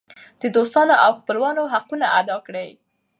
[0.41, 2.69] د دوستانو او خپلوانو حقونه ادا کړئ.